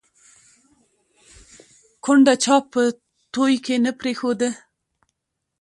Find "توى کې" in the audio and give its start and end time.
3.33-3.75